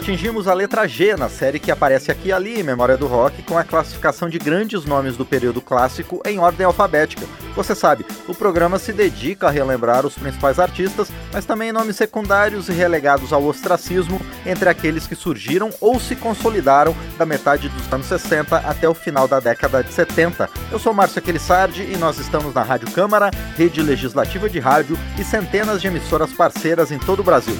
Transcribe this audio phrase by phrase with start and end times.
[0.00, 3.42] Atingimos a letra G na série que aparece aqui e ali em Memória do Rock,
[3.42, 7.26] com a classificação de grandes nomes do período clássico em ordem alfabética.
[7.54, 12.70] Você sabe, o programa se dedica a relembrar os principais artistas, mas também nomes secundários
[12.70, 18.06] e relegados ao ostracismo entre aqueles que surgiram ou se consolidaram da metade dos anos
[18.06, 20.48] 60 até o final da década de 70.
[20.72, 25.24] Eu sou Márcio Aquilissardi e nós estamos na Rádio Câmara, rede legislativa de rádio e
[25.24, 27.58] centenas de emissoras parceiras em todo o Brasil.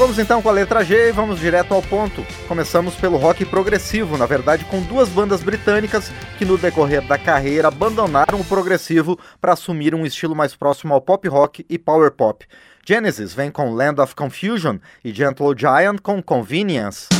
[0.00, 2.24] Vamos então com a letra G e vamos direto ao ponto.
[2.48, 7.68] Começamos pelo rock progressivo, na verdade com duas bandas britânicas que no decorrer da carreira
[7.68, 12.46] abandonaram o progressivo para assumir um estilo mais próximo ao pop rock e power pop.
[12.82, 17.19] Genesis vem com Land of Confusion e Gentle Giant com Convenience.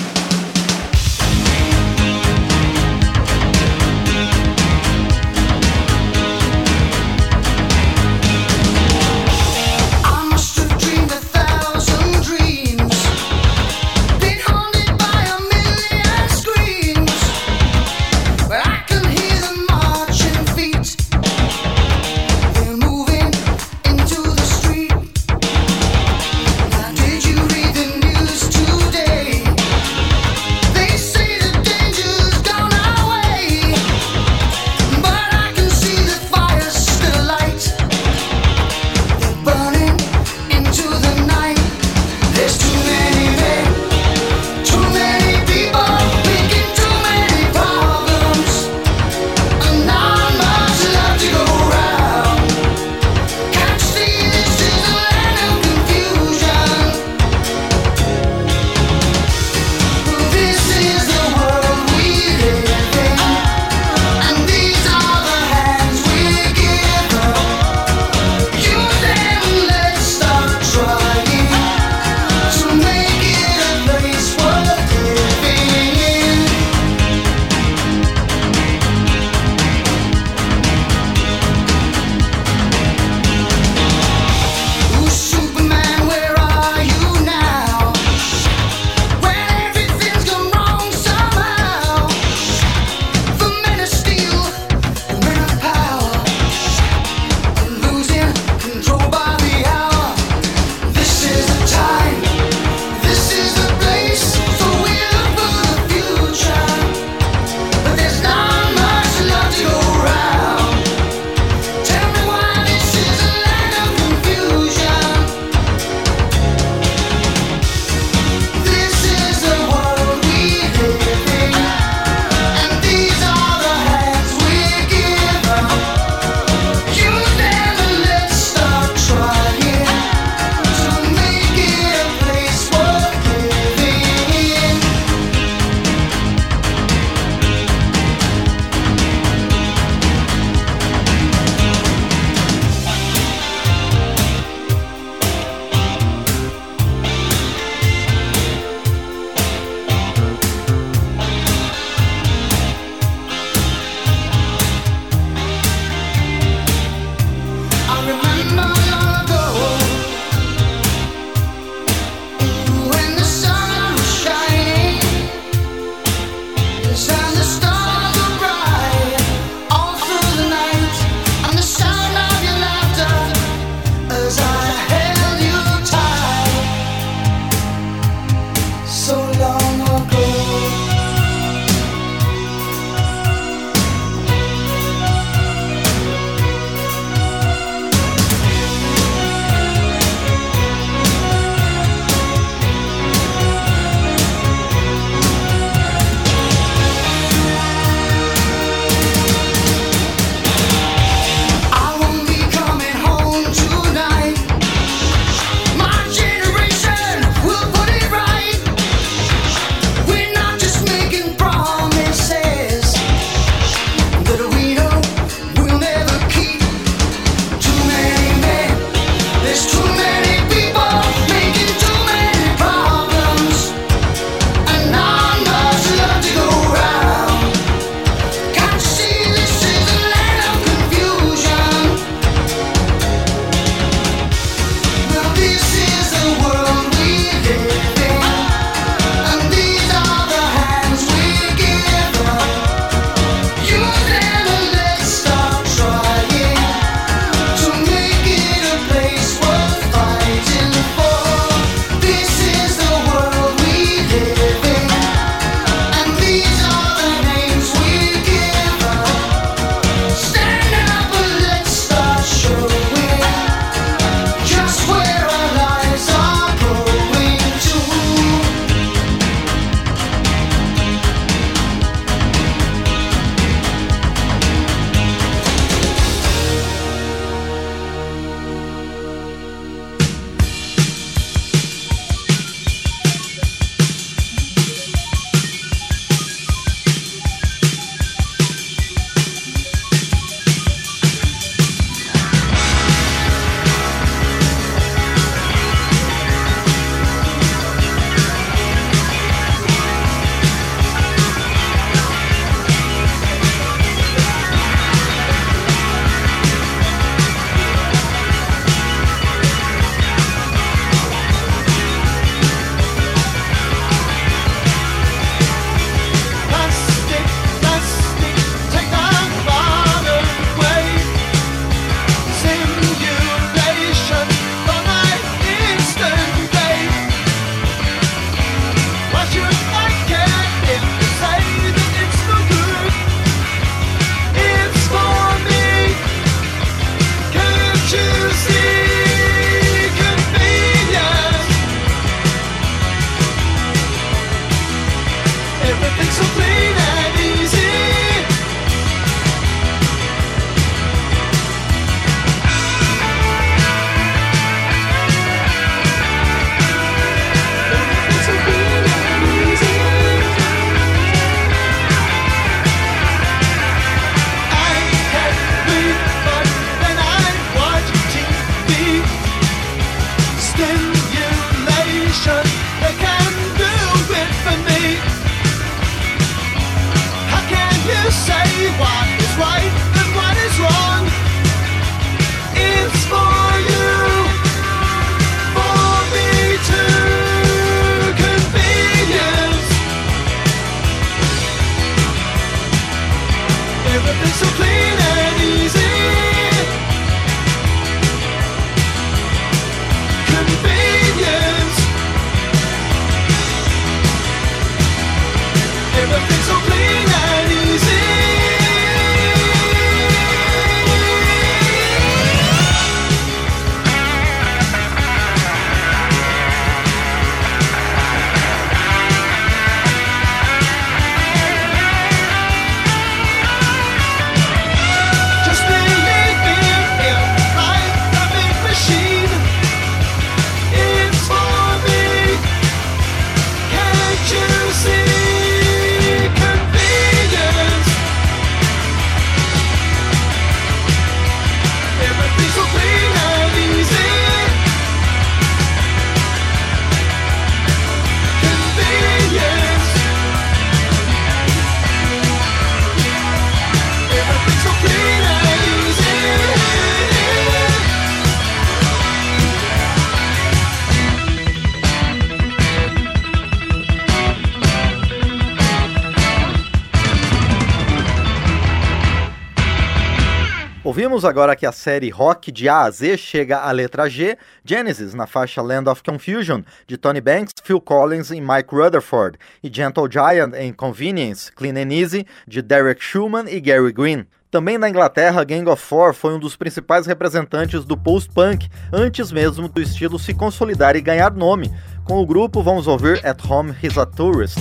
[470.83, 475.13] Ouvimos agora que a série rock de A a Z chega à letra G, Genesis
[475.13, 480.11] na faixa Land of Confusion, de Tony Banks, Phil Collins e Mike Rutherford, e Gentle
[480.11, 484.25] Giant em Convenience, Clean and Easy, de Derek Schumann e Gary Green.
[484.51, 489.69] Também na Inglaterra, Gang of Four foi um dos principais representantes do post-punk, antes mesmo
[489.69, 491.71] do estilo se consolidar e ganhar nome.
[492.05, 494.59] Com o grupo, vamos ouvir At Home He's a Tourist.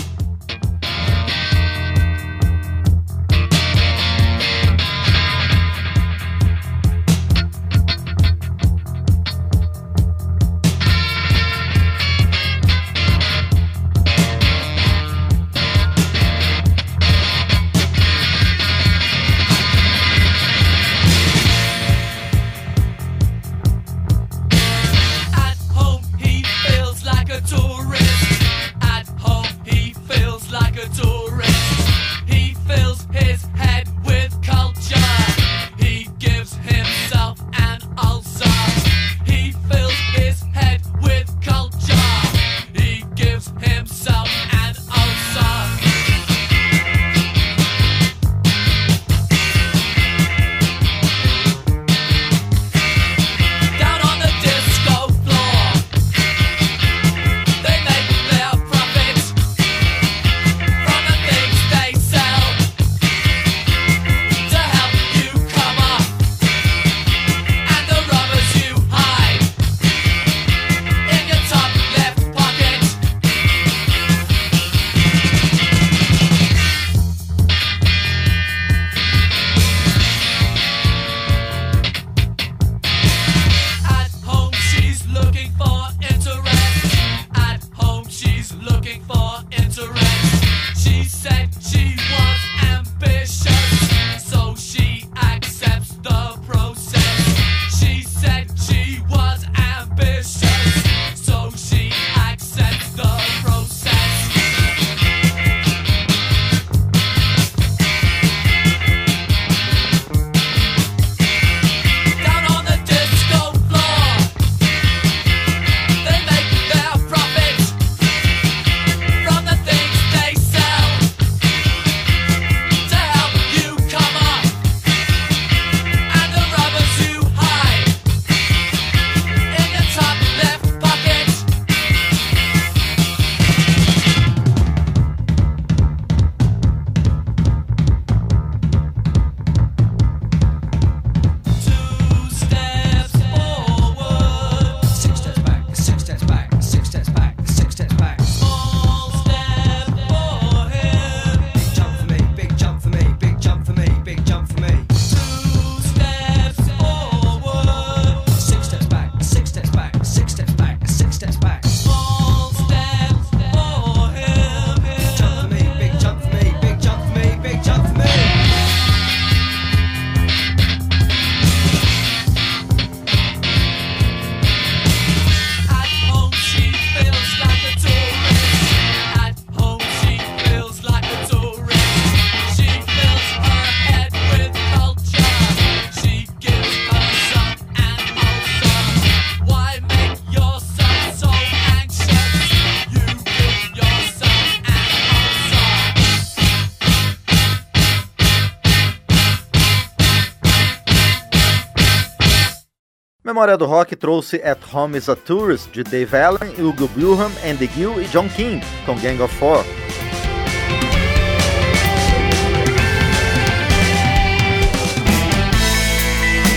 [203.30, 207.68] Memória do Rock trouxe At Home is a Tourist, de Dave Allen, Hugo Bilham, Andy
[207.68, 209.64] Gill e John King, com Gang of Four.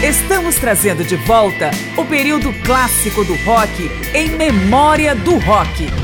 [0.02, 6.01] Estamos trazendo de volta o período clássico do rock em Memória do Rock.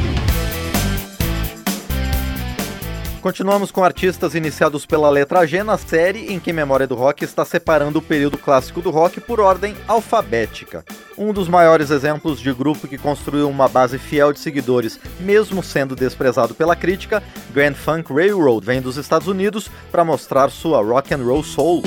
[3.21, 7.45] Continuamos com artistas iniciados pela letra G na série em que Memória do Rock está
[7.45, 10.85] separando o período clássico do rock por ordem alfabética.
[11.17, 15.97] Um dos maiores exemplos de grupo que construiu uma base fiel de seguidores, mesmo sendo
[15.97, 17.21] desprezado pela crítica,
[17.53, 21.83] Grand Funk Railroad vem dos Estados Unidos para mostrar sua rock and roll soul.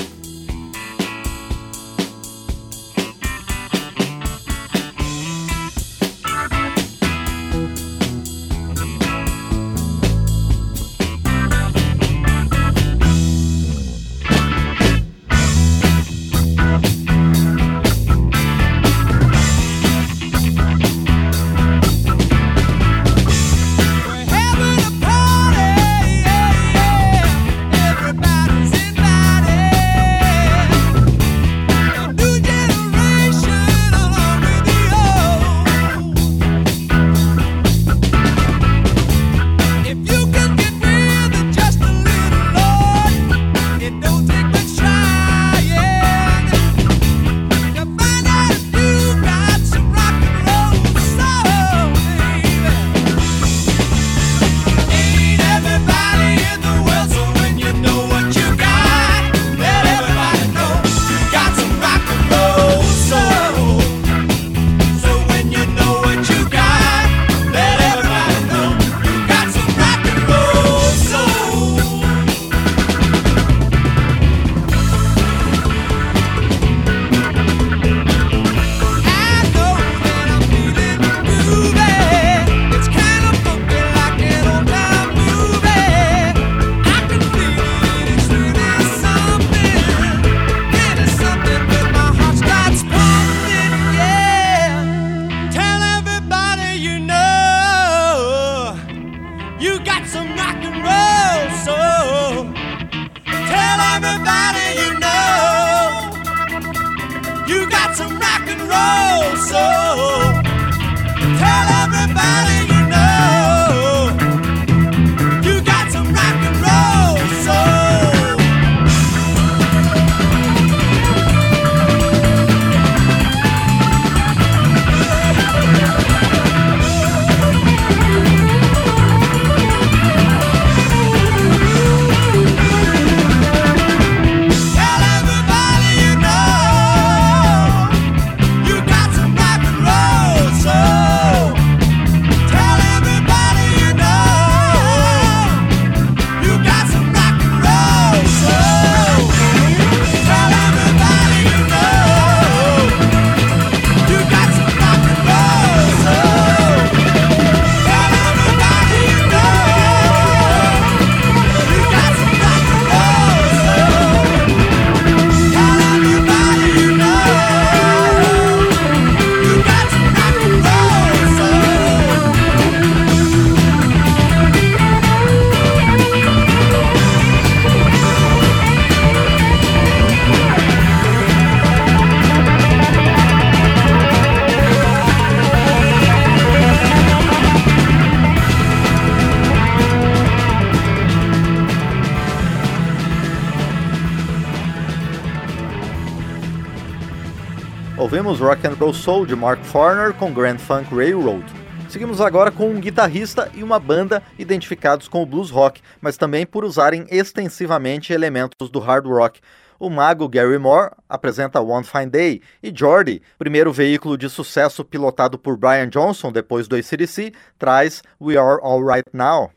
[198.32, 201.44] Ouvimos Rock and Roll Soul de Mark Farner com Grand Funk Railroad.
[201.86, 206.46] Seguimos agora com um guitarrista e uma banda identificados com o blues rock, mas também
[206.46, 209.40] por usarem extensivamente elementos do hard rock.
[209.78, 215.38] O mago Gary Moore apresenta One Fine Day e Jordy, primeiro veículo de sucesso pilotado
[215.38, 219.50] por Brian Johnson depois do ACDC, traz We Are Alright Now.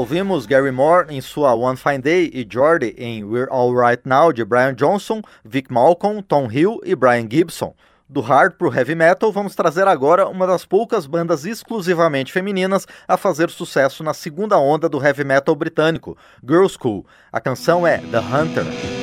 [0.00, 4.32] Ouvimos Gary Moore em sua One Fine Day e Jordy em We're All Right Now
[4.32, 7.74] de Brian Johnson, Vic Malcolm, Tom Hill e Brian Gibson.
[8.08, 13.18] Do hard pro heavy metal, vamos trazer agora uma das poucas bandas exclusivamente femininas a
[13.18, 17.04] fazer sucesso na segunda onda do heavy metal britânico, Girl School.
[17.30, 18.99] A canção é The Hunter.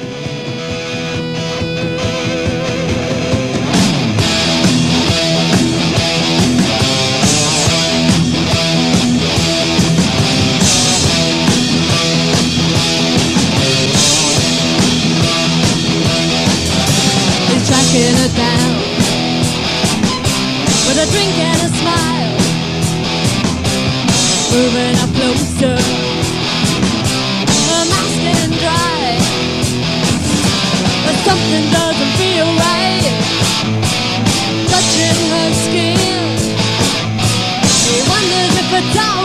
[21.11, 22.37] Drink and a smile.
[24.53, 25.77] Moving up closer.
[27.69, 29.19] Her mouth's getting dry.
[31.05, 33.05] But something doesn't feel right.
[34.71, 35.97] Touching her skin.
[37.85, 39.16] He wonders if it's alright.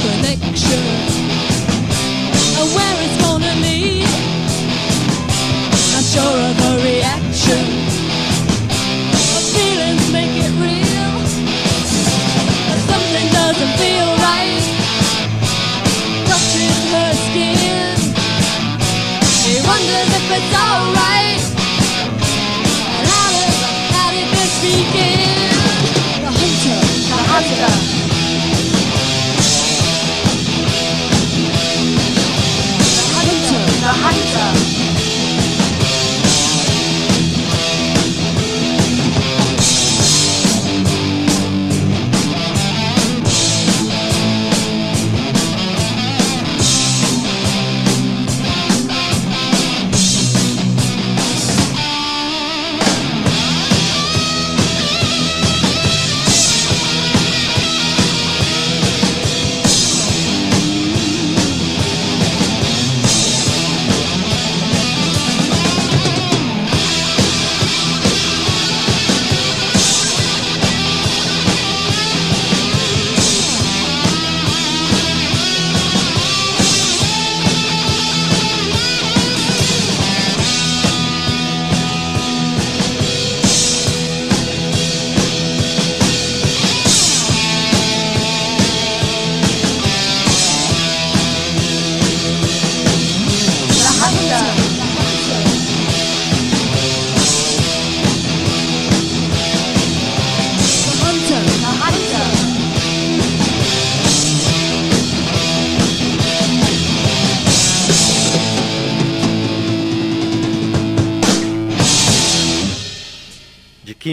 [0.00, 0.82] Connection
[2.58, 4.08] and where it's gonna lead.
[5.92, 6.57] Not sure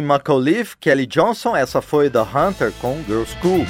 [0.05, 3.65] McAuliffe, Kelly Johnson, essa foi The Hunter com Girl School.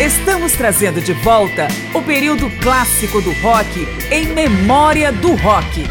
[0.00, 5.84] Estamos trazendo de volta o período clássico do rock em memória do rock.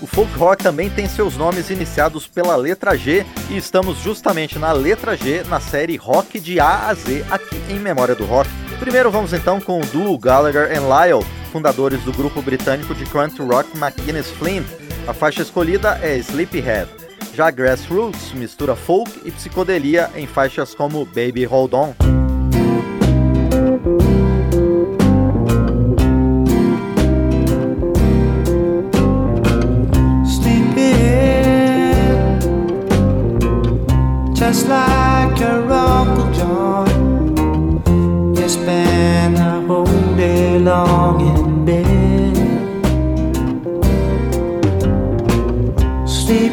[0.00, 4.72] O folk rock também tem seus nomes iniciados pela letra G e estamos justamente na
[4.72, 8.48] letra G na série Rock de A a Z aqui em Memória do Rock.
[8.78, 13.44] Primeiro vamos então com o duo Gallagher and Lyle, fundadores do grupo britânico de country
[13.44, 14.66] rock McGuinness Flint.
[15.06, 16.88] A faixa escolhida é Sleepyhead.
[17.34, 21.94] Já Grassroots mistura folk e psicodelia em faixas como Baby Hold On.
[34.56, 34.95] just like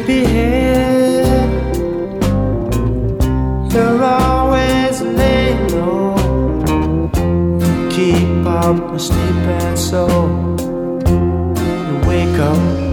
[0.04, 1.48] Sleepyhead,
[3.72, 7.08] you're always laying low.
[7.90, 10.06] Keep up my sleeping so
[11.08, 12.83] you wake up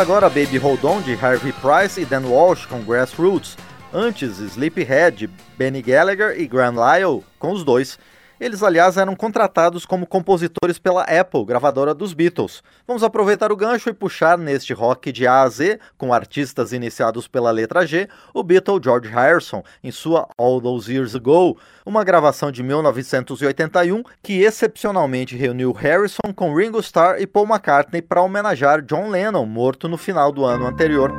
[0.00, 3.54] agora Baby Hold On de Harvey Price e Dan Walsh com Grassroots,
[3.92, 5.28] antes Sleepyhead,
[5.58, 7.98] Benny Gallagher e Graham Lyle com os dois.
[8.40, 12.62] Eles, aliás, eram contratados como compositores pela Apple, gravadora dos Beatles.
[12.86, 17.28] Vamos aproveitar o gancho e puxar neste rock de A a Z, com artistas iniciados
[17.28, 22.50] pela letra G, o Beatle George Harrison, em sua All Those Years Ago, uma gravação
[22.50, 29.10] de 1981 que excepcionalmente reuniu Harrison com Ringo Starr e Paul McCartney para homenagear John
[29.10, 31.12] Lennon, morto no final do ano anterior.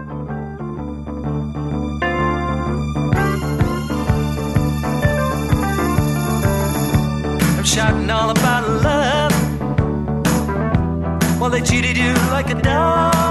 [7.72, 9.32] shouting all about love.
[11.40, 13.31] Well, they cheated you like a dog.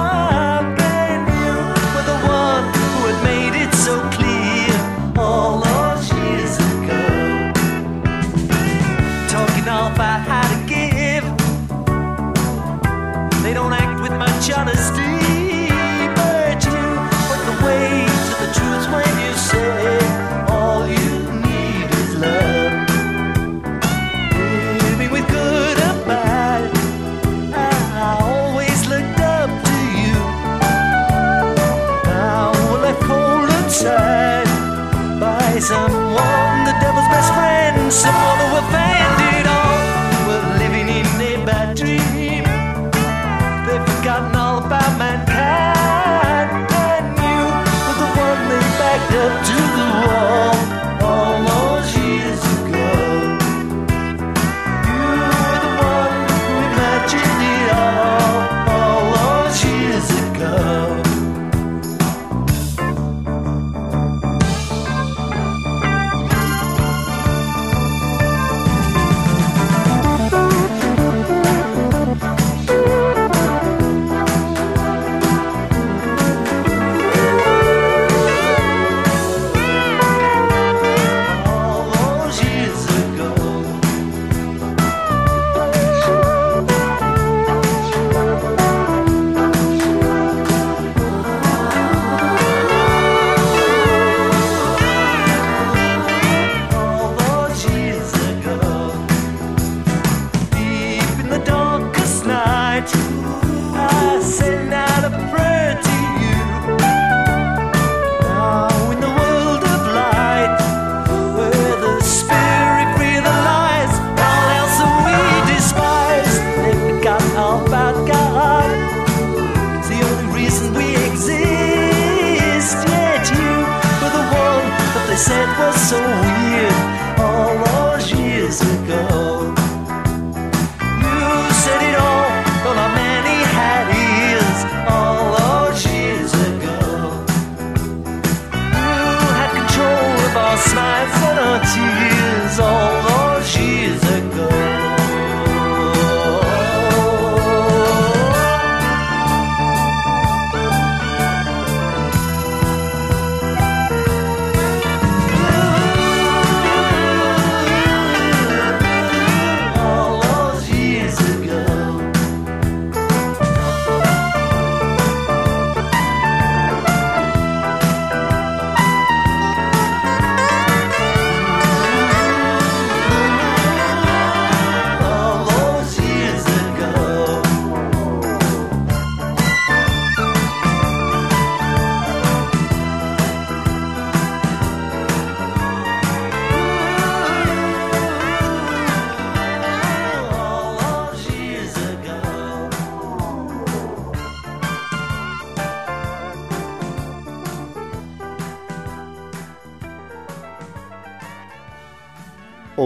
[125.61, 127.10] that's so weird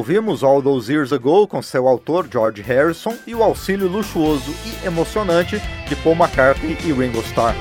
[0.05, 4.87] ouvimos All Those Years Ago com seu autor George Harrison e o auxílio luxuoso e
[4.87, 7.57] emocionante de Paul McCartney e Ringo Starr.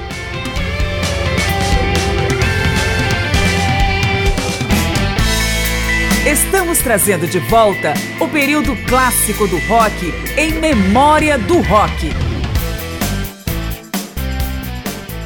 [6.27, 12.32] Estamos trazendo de volta o período clássico do rock em memória do rock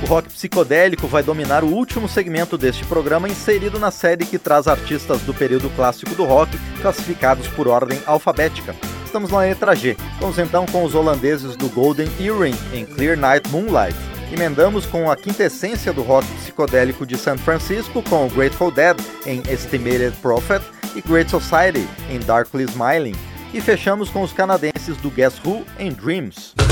[0.07, 5.21] rock psicodélico vai dominar o último segmento deste programa, inserido na série que traz artistas
[5.21, 8.73] do período clássico do rock, classificados por ordem alfabética.
[9.05, 9.97] Estamos na letra G.
[10.19, 13.97] Vamos então com os holandeses do Golden Earring em Clear Night Moonlight.
[14.31, 19.41] Emendamos com a quintessência do rock psicodélico de San Francisco com o Grateful Dead em
[19.51, 20.63] Estimated Prophet
[20.95, 23.15] e Great Society em Darkly Smiling.
[23.53, 26.66] E fechamos com os canadenses do Guess Who em Dreams.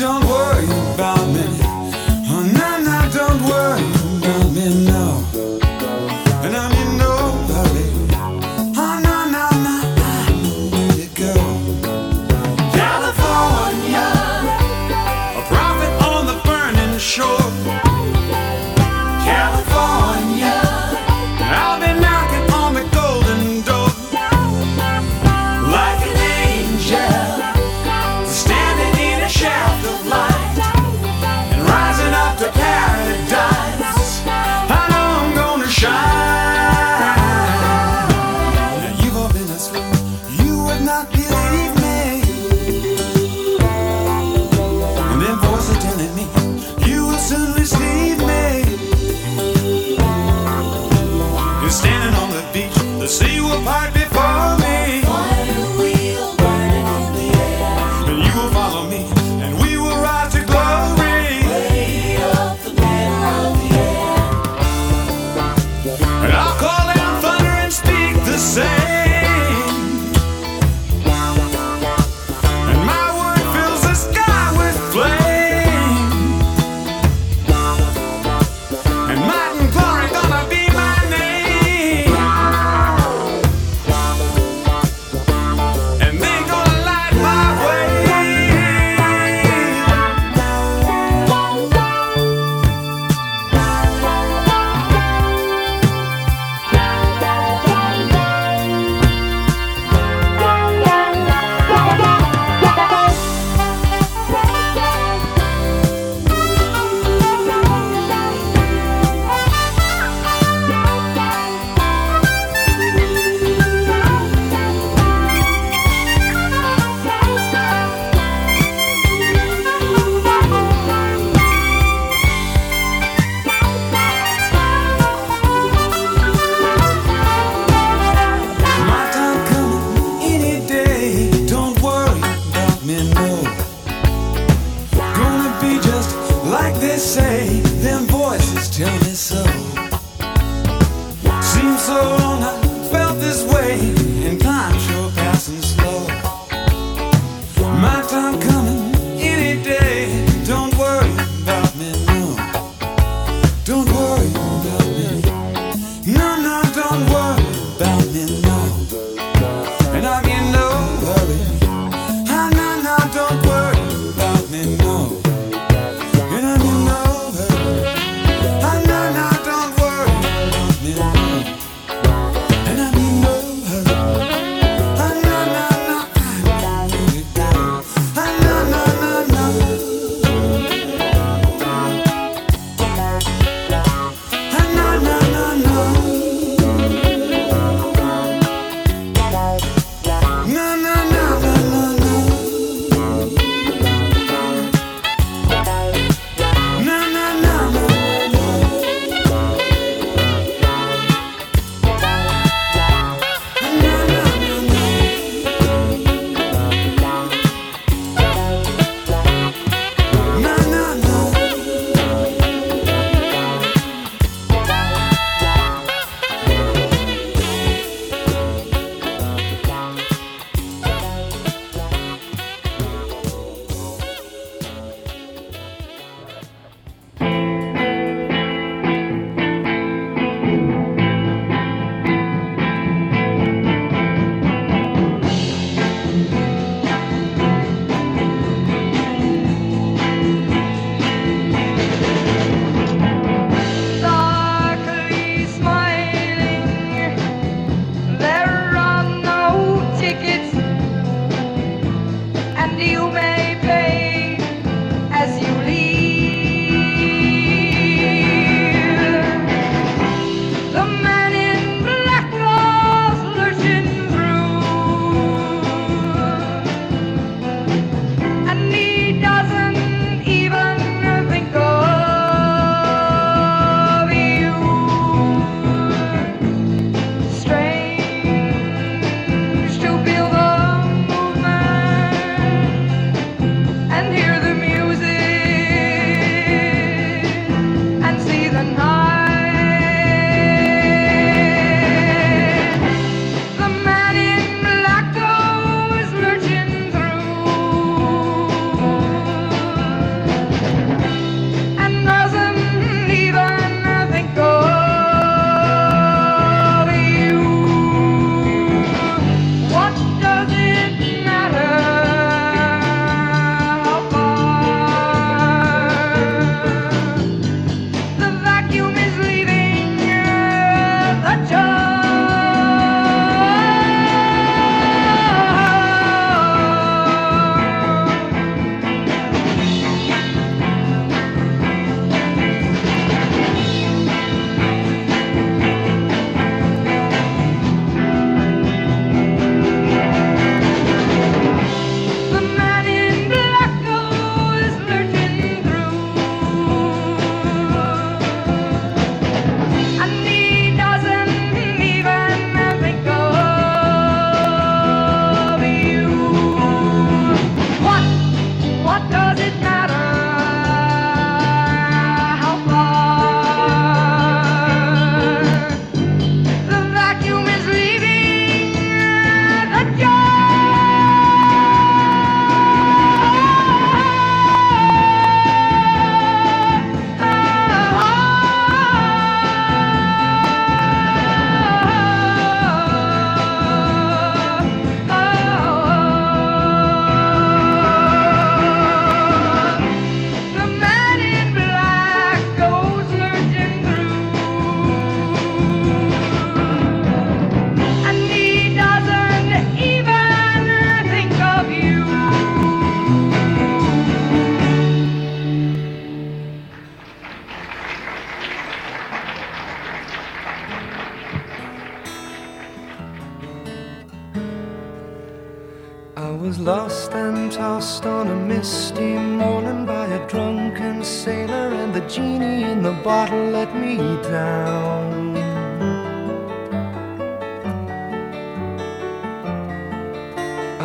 [0.00, 0.29] Don't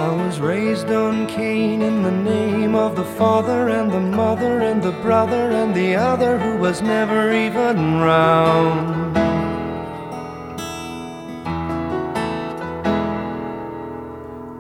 [0.05, 4.79] I was raised on Cain in the name of the father and the mother and
[4.79, 9.17] the brother and the other who was never even round.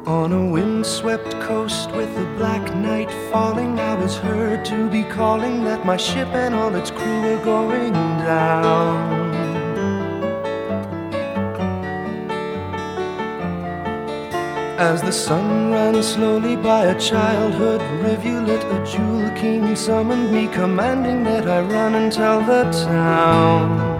[0.07, 5.63] On a windswept coast with the black night falling, I was heard to be calling
[5.65, 9.24] that my ship and all its crew were going down.
[14.77, 21.23] As the sun ran slowly by a childhood rivulet, a jewel king summoned me, commanding
[21.23, 23.95] that I run and tell the town.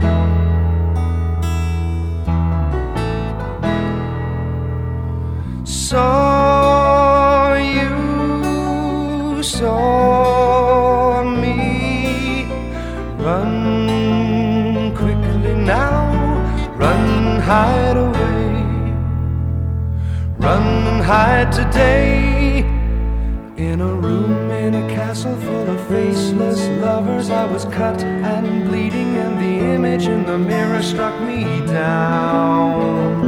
[5.65, 12.43] Saw you, saw me.
[13.23, 16.11] Run quickly now,
[16.75, 18.14] run hide away.
[21.05, 22.59] And hide today.
[23.57, 29.15] In a room in a castle full of faceless lovers, I was cut and bleeding,
[29.15, 33.21] and the image in the mirror struck me down.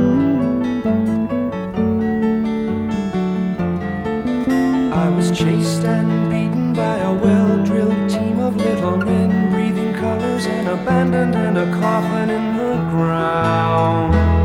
[4.92, 10.48] I was chased and beaten by a well drilled team of little men, breathing colors
[10.48, 14.37] and abandoned in a coffin in the ground.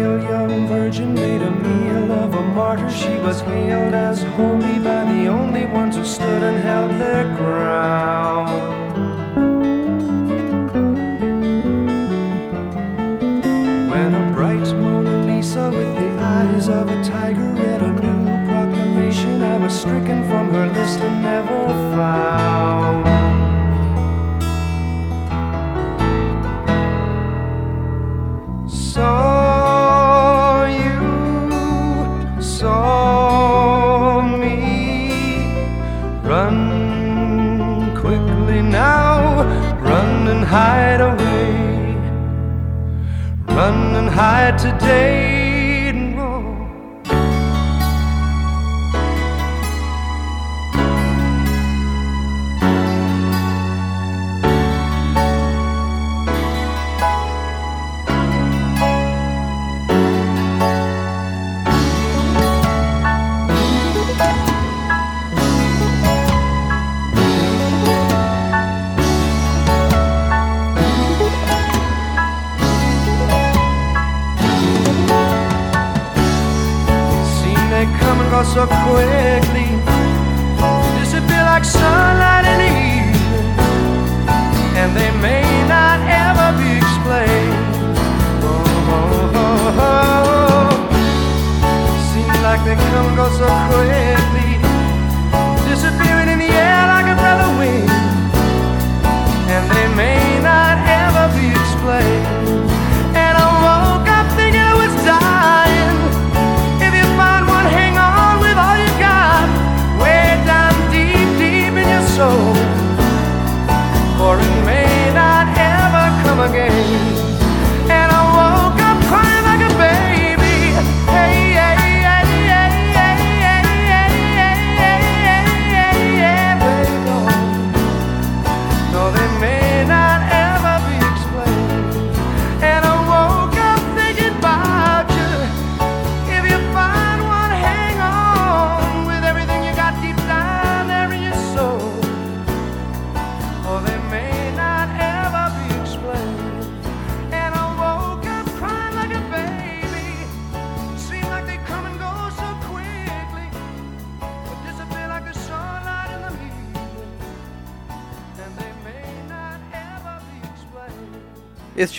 [0.00, 5.04] Pale young virgin made a meal of a martyr, she was hailed as holy by
[5.12, 8.79] the only ones who stood and held their ground.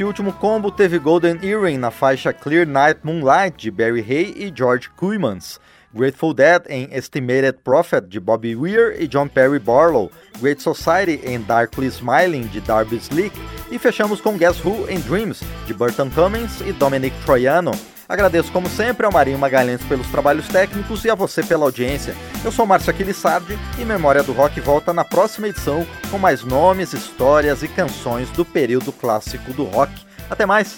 [0.01, 4.51] Este último combo teve Golden Earring na faixa Clear Night Moonlight de Barry Hay e
[4.51, 5.59] George Kuymans,
[5.93, 11.39] Grateful Dead em Estimated Prophet de Bobby Weir e John Perry Barlow, Great Society em
[11.39, 13.39] Darkly Smiling de Darby Slick.
[13.69, 17.73] E fechamos com Guess Who em Dreams de Burton Cummings e Dominic Troiano.
[18.11, 22.13] Agradeço como sempre ao Marinho Magalhães pelos trabalhos técnicos e a você pela audiência.
[22.43, 26.91] Eu sou Márcio Aquilissardi e Memória do Rock volta na próxima edição com mais nomes,
[26.91, 29.93] histórias e canções do período clássico do rock.
[30.29, 30.77] Até mais!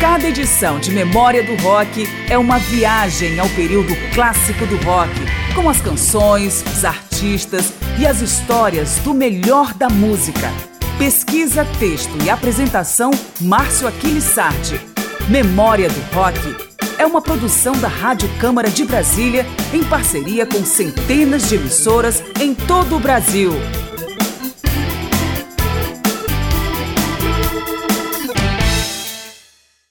[0.00, 5.10] Cada edição de Memória do Rock é uma viagem ao período clássico do rock,
[5.52, 10.48] com as canções, os artistas e as histórias do melhor da música.
[10.96, 13.10] Pesquisa, texto e apresentação
[13.40, 14.80] Márcio Aquiles Sardi.
[15.28, 16.38] Memória do Rock
[16.98, 22.54] é uma produção da Rádio Câmara de Brasília em parceria com centenas de emissoras em
[22.54, 23.52] todo o Brasil.